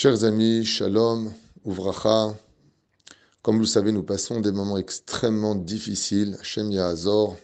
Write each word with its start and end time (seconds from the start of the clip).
Chers 0.00 0.22
amis, 0.22 0.64
shalom, 0.64 1.34
ouvracha. 1.64 2.32
Comme 3.42 3.56
vous 3.56 3.62
le 3.62 3.66
savez, 3.66 3.90
nous 3.90 4.04
passons 4.04 4.40
des 4.40 4.52
moments 4.52 4.78
extrêmement 4.78 5.56
difficiles. 5.56 6.36
Hashem 6.38 6.70
Yahazor, 6.70 7.36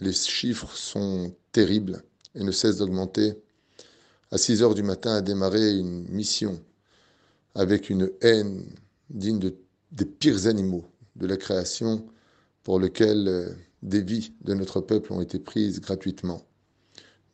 les 0.00 0.12
chiffres 0.12 0.76
sont 0.76 1.32
terribles 1.52 2.02
et 2.34 2.42
ne 2.42 2.50
cessent 2.50 2.78
d'augmenter. 2.78 3.40
À 4.32 4.36
6 4.36 4.64
heures 4.64 4.74
du 4.74 4.82
matin 4.82 5.14
a 5.14 5.20
démarré 5.20 5.78
une 5.78 6.08
mission 6.08 6.60
avec 7.54 7.88
une 7.88 8.10
haine 8.20 8.66
digne 9.08 9.52
des 9.92 10.04
pires 10.04 10.48
animaux 10.48 10.84
de 11.14 11.28
la 11.28 11.36
création 11.36 12.04
pour 12.64 12.80
lequel 12.80 13.28
euh, 13.28 13.54
des 13.84 14.02
vies 14.02 14.32
de 14.40 14.54
notre 14.54 14.80
peuple 14.80 15.12
ont 15.12 15.20
été 15.20 15.38
prises 15.38 15.80
gratuitement. 15.80 16.42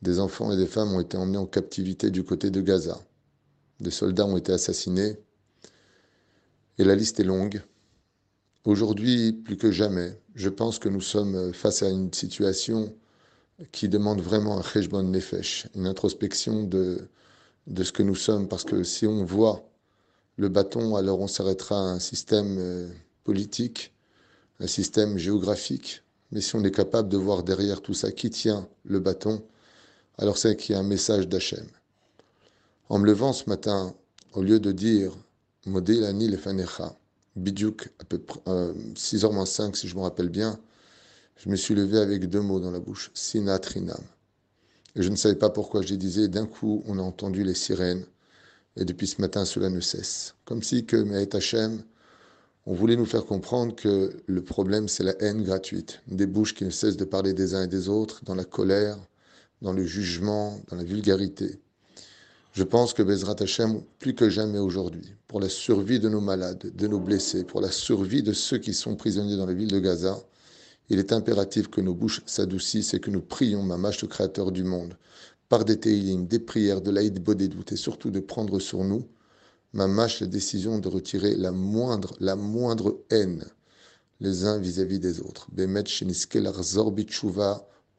Des 0.02 0.20
enfants 0.20 0.52
et 0.52 0.58
des 0.58 0.66
femmes 0.66 0.92
ont 0.92 1.00
été 1.00 1.16
emmenés 1.16 1.38
en 1.38 1.46
captivité 1.46 2.10
du 2.10 2.22
côté 2.22 2.50
de 2.50 2.60
Gaza. 2.60 3.00
Des 3.80 3.90
soldats 3.90 4.26
ont 4.26 4.36
été 4.36 4.52
assassinés. 4.52 5.18
Et 6.78 6.84
la 6.84 6.94
liste 6.94 7.20
est 7.20 7.24
longue. 7.24 7.62
Aujourd'hui, 8.64 9.32
plus 9.32 9.56
que 9.56 9.70
jamais, 9.70 10.20
je 10.34 10.48
pense 10.48 10.78
que 10.78 10.88
nous 10.88 11.00
sommes 11.00 11.52
face 11.52 11.82
à 11.82 11.88
une 11.88 12.12
situation 12.12 12.94
qui 13.72 13.88
demande 13.88 14.20
vraiment 14.20 14.58
un 14.58 14.62
cheshbon 14.62 15.02
nefesh, 15.02 15.66
une 15.74 15.86
introspection 15.86 16.62
de, 16.62 17.08
de 17.66 17.82
ce 17.84 17.92
que 17.92 18.02
nous 18.02 18.14
sommes, 18.14 18.48
parce 18.48 18.64
que 18.64 18.82
si 18.82 19.06
on 19.06 19.24
voit 19.24 19.68
le 20.36 20.48
bâton, 20.48 20.96
alors 20.96 21.20
on 21.20 21.26
s'arrêtera 21.26 21.76
à 21.76 21.92
un 21.92 21.98
système 21.98 22.56
euh, 22.58 22.88
politique, 23.24 23.92
un 24.60 24.66
système 24.66 25.18
géographique, 25.18 26.02
mais 26.30 26.40
si 26.40 26.54
on 26.56 26.64
est 26.64 26.70
capable 26.70 27.08
de 27.08 27.16
voir 27.16 27.42
derrière 27.42 27.80
tout 27.80 27.94
ça 27.94 28.12
qui 28.12 28.30
tient 28.30 28.68
le 28.84 29.00
bâton, 29.00 29.42
alors 30.18 30.38
c'est 30.38 30.56
qu'il 30.56 30.74
y 30.74 30.76
a 30.76 30.80
un 30.80 30.84
message 30.84 31.28
d'Hachem. 31.28 31.66
En 32.90 32.98
me 32.98 33.04
levant 33.04 33.34
ce 33.34 33.50
matin, 33.50 33.94
au 34.32 34.42
lieu 34.42 34.60
de 34.60 34.72
dire 34.72 35.12
Modélani 35.66 36.26
lefanecha, 36.26 36.96
bidjouk, 37.36 37.90
à 37.98 38.04
peu 38.04 38.18
près 38.18 38.40
6h 38.46 39.30
moins 39.30 39.44
5 39.44 39.76
si 39.76 39.88
je 39.88 39.94
me 39.94 40.00
rappelle 40.00 40.30
bien, 40.30 40.58
je 41.36 41.50
me 41.50 41.56
suis 41.56 41.74
levé 41.74 41.98
avec 41.98 42.30
deux 42.30 42.40
mots 42.40 42.60
dans 42.60 42.70
la 42.70 42.80
bouche, 42.80 43.10
Sinatrinam. 43.12 44.00
Et 44.96 45.02
je 45.02 45.10
ne 45.10 45.16
savais 45.16 45.34
pas 45.34 45.50
pourquoi 45.50 45.82
je 45.82 45.94
disais, 45.96 46.28
d'un 46.28 46.46
coup 46.46 46.82
on 46.86 46.98
a 46.98 47.02
entendu 47.02 47.44
les 47.44 47.52
sirènes, 47.52 48.06
et 48.76 48.86
depuis 48.86 49.06
ce 49.06 49.20
matin 49.20 49.44
cela 49.44 49.68
ne 49.68 49.80
cesse. 49.80 50.34
Comme 50.46 50.62
si 50.62 50.86
que 50.86 51.36
Hashem, 51.36 51.82
on 52.64 52.72
voulait 52.72 52.96
nous 52.96 53.04
faire 53.04 53.26
comprendre 53.26 53.76
que 53.76 54.16
le 54.24 54.42
problème 54.42 54.88
c'est 54.88 55.04
la 55.04 55.14
haine 55.20 55.42
gratuite, 55.42 56.00
des 56.06 56.26
bouches 56.26 56.54
qui 56.54 56.64
ne 56.64 56.70
cessent 56.70 56.96
de 56.96 57.04
parler 57.04 57.34
des 57.34 57.54
uns 57.54 57.64
et 57.64 57.68
des 57.68 57.90
autres, 57.90 58.24
dans 58.24 58.34
la 58.34 58.44
colère, 58.44 58.96
dans 59.60 59.74
le 59.74 59.84
jugement, 59.84 60.58
dans 60.68 60.76
la 60.76 60.84
vulgarité. 60.84 61.60
Je 62.58 62.64
pense 62.64 62.92
que 62.92 63.04
Bezrat 63.04 63.36
Hashem, 63.38 63.82
plus 64.00 64.16
que 64.16 64.28
jamais 64.28 64.58
aujourd'hui, 64.58 65.14
pour 65.28 65.38
la 65.38 65.48
survie 65.48 66.00
de 66.00 66.08
nos 66.08 66.20
malades, 66.20 66.74
de 66.74 66.88
nos 66.88 66.98
blessés, 66.98 67.44
pour 67.44 67.60
la 67.60 67.70
survie 67.70 68.24
de 68.24 68.32
ceux 68.32 68.58
qui 68.58 68.74
sont 68.74 68.96
prisonniers 68.96 69.36
dans 69.36 69.46
la 69.46 69.54
ville 69.54 69.70
de 69.70 69.78
Gaza, 69.78 70.18
il 70.88 70.98
est 70.98 71.12
impératif 71.12 71.68
que 71.68 71.80
nos 71.80 71.94
bouches 71.94 72.20
s'adoucissent 72.26 72.94
et 72.94 72.98
que 72.98 73.12
nous 73.12 73.20
prions 73.20 73.62
Mamash, 73.62 74.02
le 74.02 74.08
Créateur 74.08 74.50
du 74.50 74.64
monde, 74.64 74.96
par 75.48 75.64
des 75.64 75.78
télim, 75.78 76.26
des 76.26 76.40
prières, 76.40 76.80
de 76.80 76.90
l'aïd 76.90 77.22
doutes 77.22 77.70
et 77.70 77.76
surtout 77.76 78.10
de 78.10 78.18
prendre 78.18 78.58
sur 78.58 78.82
nous, 78.82 79.06
Mamash, 79.72 80.20
la 80.20 80.26
décision 80.26 80.80
de 80.80 80.88
retirer 80.88 81.36
la 81.36 81.52
moindre, 81.52 82.16
la 82.18 82.34
moindre 82.34 82.98
haine 83.10 83.44
les 84.18 84.46
uns 84.46 84.58
vis-à-vis 84.58 84.98
des 84.98 85.20
autres. 85.20 85.46
Bemet 85.52 85.84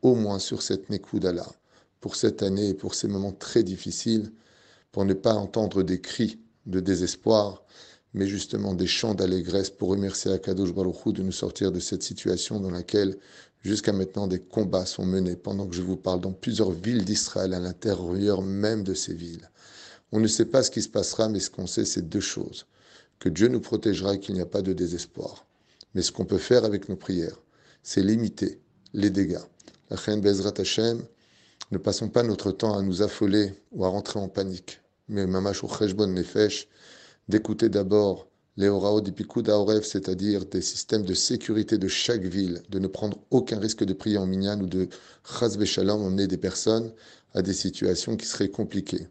au 0.02 0.15
moins 0.15 0.39
sur 0.39 0.61
cette 0.61 0.89
Nekuda-là, 0.89 1.47
pour 2.02 2.17
cette 2.17 2.43
année 2.43 2.67
et 2.67 2.73
pour 2.73 2.93
ces 2.93 3.07
moments 3.07 3.31
très 3.31 3.63
difficiles, 3.63 4.33
pour 4.91 5.05
ne 5.05 5.13
pas 5.13 5.33
entendre 5.33 5.83
des 5.83 6.01
cris 6.01 6.39
de 6.65 6.79
désespoir, 6.79 7.63
mais 8.13 8.27
justement 8.27 8.73
des 8.73 8.87
chants 8.87 9.13
d'allégresse 9.13 9.69
pour 9.69 9.89
remercier 9.89 10.31
Akadosh 10.31 10.73
Baruch 10.73 11.13
de 11.13 11.23
nous 11.23 11.31
sortir 11.31 11.71
de 11.71 11.79
cette 11.79 12.03
situation 12.03 12.59
dans 12.59 12.71
laquelle, 12.71 13.17
jusqu'à 13.61 13.93
maintenant, 13.93 14.27
des 14.27 14.39
combats 14.39 14.86
sont 14.86 15.05
menés 15.05 15.36
pendant 15.36 15.67
que 15.67 15.75
je 15.75 15.81
vous 15.81 15.97
parle 15.97 16.21
dans 16.21 16.31
plusieurs 16.31 16.71
villes 16.71 17.05
d'Israël, 17.05 17.53
à 17.53 17.59
l'intérieur 17.59 18.41
même 18.41 18.83
de 18.83 18.93
ces 18.93 19.14
villes. 19.14 19.49
On 20.11 20.19
ne 20.19 20.27
sait 20.27 20.45
pas 20.45 20.64
ce 20.64 20.71
qui 20.71 20.81
se 20.81 20.89
passera, 20.89 21.30
mais 21.30 21.39
ce 21.39 21.52
qu'on 21.52 21.67
sait, 21.67 21.85
c'est 21.85 22.09
deux 22.09 22.19
choses. 22.19 22.65
Que 23.19 23.30
Dieu 23.30 23.47
nous 23.47 23.59
protégera 23.59 24.15
et 24.15 24.19
qu'il 24.19 24.33
n'y 24.33 24.41
a 24.41 24.45
pas 24.45 24.64
de 24.64 24.73
désespoir. 24.73 25.45
Mais 25.93 26.02
ce 26.02 26.11
qu'on 26.11 26.25
peut 26.25 26.37
faire 26.37 26.65
avec 26.65 26.89
nos 26.89 26.95
prières, 26.95 27.39
c'est 27.83 28.02
limiter 28.02 28.59
les 28.93 29.09
dégâts. 29.09 29.43
La 29.89 29.97
Bezrat 30.17 30.53
Hashem, 30.58 31.03
ne 31.71 31.77
passons 31.77 32.09
pas 32.09 32.23
notre 32.23 32.52
temps 32.52 32.77
à 32.77 32.81
nous 32.81 33.02
affoler 33.02 33.53
ou 33.71 33.85
à 33.85 33.89
rentrer 33.89 34.19
en 34.19 34.27
panique. 34.27 34.81
Mais 35.07 35.27
mamash 35.27 35.63
ou 35.63 35.67
cheshbon 35.67 36.07
nefesh, 36.07 36.67
d'écouter 37.27 37.69
d'abord 37.69 38.27
les 38.57 38.67
orao 38.67 39.02
d'Ipikud 39.02 39.49
c'est-à-dire 39.83 40.45
des 40.45 40.61
systèmes 40.61 41.03
de 41.03 41.13
sécurité 41.13 41.77
de 41.77 41.87
chaque 41.87 42.23
ville, 42.23 42.61
de 42.69 42.79
ne 42.79 42.87
prendre 42.87 43.17
aucun 43.29 43.59
risque 43.59 43.83
de 43.85 43.93
prier 43.93 44.17
en 44.17 44.25
minyan 44.25 44.59
ou 44.59 44.65
de 44.65 44.89
shalom 45.65 46.02
emmener 46.02 46.27
des 46.27 46.37
personnes 46.37 46.91
à 47.33 47.41
des 47.41 47.53
situations 47.53 48.17
qui 48.17 48.25
seraient 48.25 48.49
compliquées. 48.49 49.08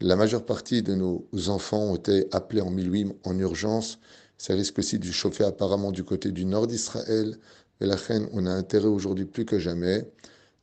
La 0.00 0.14
majeure 0.14 0.44
partie 0.44 0.82
de 0.82 0.94
nos 0.94 1.26
enfants 1.48 1.80
ont 1.80 1.96
été 1.96 2.28
appelés 2.30 2.60
en 2.60 2.70
minuit 2.70 3.10
en 3.24 3.38
urgence. 3.38 3.98
Ça 4.36 4.52
risque 4.52 4.78
aussi 4.78 4.98
de 4.98 5.10
chauffer 5.10 5.44
apparemment 5.44 5.90
du 5.90 6.04
côté 6.04 6.30
du 6.30 6.44
nord 6.44 6.66
d'Israël. 6.66 7.38
Et 7.80 7.86
la 7.86 7.96
reine, 7.96 8.28
on 8.32 8.44
a 8.44 8.50
intérêt 8.50 8.88
aujourd'hui 8.88 9.24
plus 9.24 9.46
que 9.46 9.58
jamais 9.58 10.06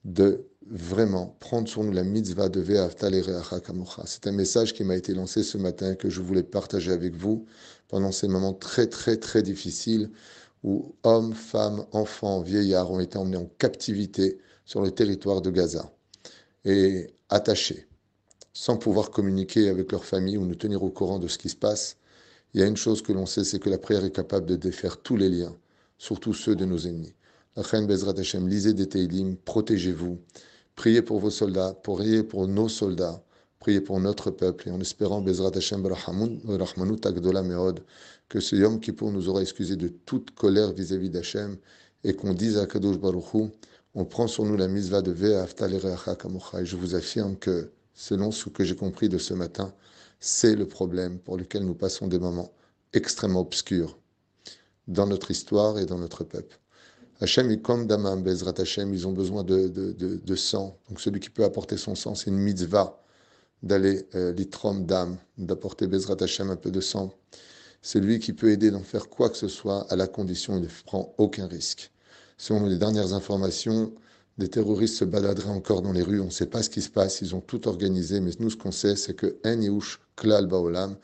de 0.05 0.45
vraiment 0.67 1.35
prendre 1.39 1.67
sur 1.67 1.83
nous 1.83 1.91
la 1.91 2.03
mitzvah 2.03 2.49
de 2.49 2.61
Kamocha. 3.59 4.03
C'est 4.05 4.27
un 4.27 4.31
message 4.31 4.73
qui 4.73 4.83
m'a 4.83 4.95
été 4.95 5.13
lancé 5.13 5.43
ce 5.43 5.57
matin 5.57 5.95
que 5.95 6.09
je 6.09 6.21
voulais 6.21 6.43
partager 6.43 6.91
avec 6.91 7.15
vous 7.15 7.45
pendant 7.87 8.11
ces 8.11 8.27
moments 8.27 8.53
très 8.53 8.87
très 8.87 9.17
très 9.17 9.43
difficiles 9.43 10.09
où 10.63 10.95
hommes, 11.03 11.33
femmes, 11.33 11.85
enfants, 11.91 12.41
vieillards 12.41 12.91
ont 12.91 12.99
été 12.99 13.17
emmenés 13.17 13.37
en 13.37 13.49
captivité 13.57 14.39
sur 14.65 14.81
le 14.81 14.91
territoire 14.91 15.41
de 15.41 15.51
Gaza 15.51 15.91
et 16.65 17.13
attachés, 17.29 17.87
sans 18.53 18.77
pouvoir 18.77 19.11
communiquer 19.11 19.67
avec 19.67 19.91
leur 19.91 20.05
famille 20.05 20.37
ou 20.37 20.45
nous 20.45 20.55
tenir 20.55 20.83
au 20.83 20.89
courant 20.89 21.19
de 21.19 21.27
ce 21.27 21.37
qui 21.37 21.49
se 21.49 21.55
passe. 21.57 21.97
Il 22.53 22.61
y 22.61 22.63
a 22.63 22.67
une 22.67 22.77
chose 22.77 23.01
que 23.01 23.11
l'on 23.11 23.25
sait, 23.25 23.43
c'est 23.43 23.59
que 23.59 23.69
la 23.69 23.77
prière 23.77 24.05
est 24.05 24.15
capable 24.15 24.45
de 24.45 24.55
défaire 24.55 25.01
tous 25.01 25.17
les 25.17 25.29
liens, 25.29 25.55
surtout 25.97 26.33
ceux 26.33 26.55
de 26.55 26.63
nos 26.65 26.77
ennemis. 26.77 27.13
La 27.55 27.61
reine 27.61 27.85
Bezrat 27.85 28.17
Hashem, 28.17 28.47
lisez 28.47 28.73
des 28.73 28.89
Teilim, 28.89 29.35
protégez-vous. 29.37 30.17
Priez 30.75 31.03
pour 31.03 31.19
vos 31.19 31.29
soldats, 31.29 31.75
priez 31.83 32.23
pour 32.23 32.47
nos 32.47 32.67
soldats, 32.67 33.23
priez 33.59 33.79
pour 33.79 33.99
notre 33.99 34.31
peuple, 34.31 34.69
et 34.69 34.71
en 34.71 34.79
espérant, 34.81 35.21
Bezrat 35.21 35.51
Hashem, 35.55 35.87
que 38.27 38.39
ce 38.39 38.55
Yom 38.55 38.79
Kippour 38.79 39.11
nous 39.11 39.29
aura 39.29 39.43
excusé 39.43 39.75
de 39.75 39.87
toute 39.87 40.31
colère 40.31 40.73
vis-à-vis 40.73 41.11
d'Hachem, 41.11 41.57
et 42.03 42.15
qu'on 42.15 42.33
dise 42.33 42.57
à 42.57 42.65
Kadosh 42.65 42.97
Baruchou, 42.97 43.51
on 43.93 44.03
prend 44.03 44.25
sur 44.25 44.45
nous 44.45 44.57
la 44.57 44.67
misva 44.67 45.03
de 45.03 45.11
et 45.11 46.65
je 46.65 46.75
vous 46.75 46.95
affirme 46.95 47.37
que, 47.37 47.71
selon 47.93 48.31
ce 48.31 48.49
que 48.49 48.63
j'ai 48.63 48.75
compris 48.75 49.09
de 49.09 49.19
ce 49.19 49.35
matin, 49.35 49.71
c'est 50.19 50.55
le 50.55 50.67
problème 50.67 51.19
pour 51.19 51.37
lequel 51.37 51.65
nous 51.65 51.75
passons 51.75 52.07
des 52.07 52.17
moments 52.17 52.51
extrêmement 52.93 53.41
obscurs 53.41 53.99
dans 54.87 55.05
notre 55.05 55.29
histoire 55.29 55.77
et 55.77 55.85
dans 55.85 55.99
notre 55.99 56.23
peuple. 56.23 56.62
Hachem, 57.21 57.61
comme 57.61 57.87
Damam, 57.87 58.23
Bezrat 58.23 58.59
Hachem, 58.59 58.93
ils 58.93 59.07
ont 59.07 59.11
besoin 59.11 59.43
de, 59.43 59.67
de, 59.67 59.91
de, 60.17 60.35
sang. 60.35 60.77
Donc 60.89 60.99
celui 60.99 61.19
qui 61.19 61.29
peut 61.29 61.43
apporter 61.43 61.77
son 61.77 61.95
sang, 61.95 62.15
c'est 62.15 62.29
une 62.29 62.37
mitzvah 62.37 63.01
d'aller 63.61 64.07
euh, 64.15 64.33
l'itrom 64.33 64.85
d'âme, 64.85 65.17
d'apporter 65.37 65.87
Bezrat 65.87 66.17
Hachem 66.21 66.49
un 66.49 66.55
peu 66.55 66.71
de 66.71 66.81
sang. 66.81 67.13
C'est 67.81 67.99
lui 67.99 68.19
qui 68.19 68.33
peut 68.33 68.51
aider 68.51 68.71
d'en 68.71 68.83
faire 68.83 69.09
quoi 69.09 69.29
que 69.29 69.37
ce 69.37 69.47
soit 69.47 69.91
à 69.91 69.95
la 69.95 70.07
condition 70.07 70.57
il 70.57 70.63
ne 70.63 70.67
prend 70.85 71.13
aucun 71.17 71.47
risque. 71.47 71.91
Selon 72.37 72.65
les 72.65 72.77
dernières 72.77 73.13
informations, 73.13 73.93
des 74.37 74.47
terroristes 74.47 74.95
se 74.95 75.05
baladeraient 75.05 75.49
encore 75.49 75.81
dans 75.81 75.91
les 75.91 76.01
rues. 76.01 76.19
On 76.19 76.25
ne 76.25 76.29
sait 76.29 76.47
pas 76.47 76.63
ce 76.63 76.69
qui 76.69 76.81
se 76.81 76.89
passe. 76.89 77.21
Ils 77.21 77.35
ont 77.35 77.41
tout 77.41 77.67
organisé. 77.67 78.19
Mais 78.19 78.31
nous, 78.39 78.49
ce 78.49 78.57
qu'on 78.57 78.71
sait, 78.71 78.95
c'est 78.95 79.13
que 79.13 79.37
En 79.45 79.79
Klal 80.15 80.47
Baolam, 80.47 80.95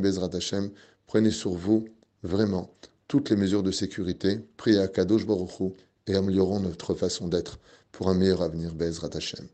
Bezrat 0.00 0.30
Hachem, 0.32 0.70
prenez 1.06 1.30
sur 1.30 1.52
vous 1.52 1.84
vraiment 2.22 2.70
toutes 3.08 3.30
les 3.30 3.36
mesures 3.36 3.62
de 3.62 3.70
sécurité, 3.70 4.40
priez 4.56 4.78
à 4.78 4.88
Kadosh 4.88 5.26
Baruch 5.26 5.74
et 6.06 6.14
améliorons 6.14 6.60
notre 6.60 6.94
façon 6.94 7.28
d'être 7.28 7.58
pour 7.92 8.08
un 8.08 8.14
meilleur 8.14 8.42
avenir, 8.42 8.74
Bezrat 8.74 9.10
Hashem. 9.14 9.46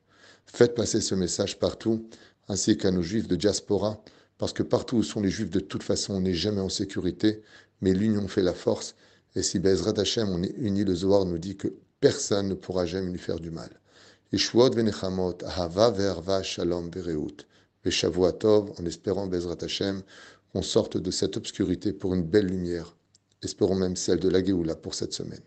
Faites 0.47 0.75
passer 0.75 1.01
ce 1.01 1.15
message 1.15 1.59
partout, 1.59 2.09
ainsi 2.49 2.77
qu'à 2.77 2.91
nos 2.91 3.03
juifs 3.03 3.29
de 3.29 3.37
diaspora, 3.37 4.03
parce 4.39 4.53
que 4.53 4.63
partout 4.63 4.97
où 4.97 5.03
sont 5.03 5.21
les 5.21 5.31
juifs, 5.31 5.51
de 5.51 5.61
toute 5.61 5.83
façon, 5.83 6.15
on 6.15 6.21
n'est 6.21 6.35
jamais 6.35 6.61
en 6.61 6.69
sécurité, 6.69 7.43
mais 7.81 7.93
l'union 7.93 8.27
fait 8.29 8.43
la 8.43 8.55
force, 8.55 8.95
et 9.37 9.43
si 9.43 9.59
Bezrat 9.59 9.99
Hashem, 9.99 10.29
on 10.29 10.43
est 10.43 10.55
unis, 10.57 10.85
le 10.85 10.95
Zohar 10.95 11.25
nous 11.25 11.39
dit 11.39 11.57
que 11.57 11.69
personne 12.01 12.49
ne 12.49 12.55
pourra 12.55 12.87
jamais 12.87 13.11
lui 13.11 13.19
faire 13.19 13.39
du 13.39 13.51
mal. 13.51 13.71
Venechamot, 14.33 15.39
ahava 15.45 15.91
ve'arva 15.91 16.43
shalom 16.43 16.91
ve'reut. 16.91 17.37
Tov, 18.39 18.73
en 18.79 18.87
espérant 18.87 19.27
Bezrat 19.27 19.63
Hashem, 19.63 20.03
qu'on 20.53 20.63
sorte 20.63 20.97
de 20.97 21.11
cette 21.11 21.37
obscurité 21.37 21.93
pour 21.93 22.15
une 22.15 22.23
belle 22.23 22.47
lumière 22.47 22.97
espérons 23.43 23.75
même 23.77 23.97
celle 23.97 24.21
de 24.21 24.29
la 24.29 24.45
Géoula 24.45 24.77
pour 24.77 24.95
cette 24.95 25.13
semaine. 25.13 25.43